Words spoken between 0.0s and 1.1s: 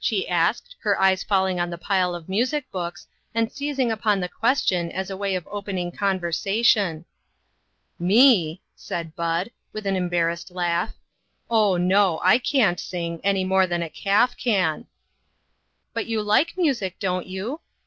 she asked, her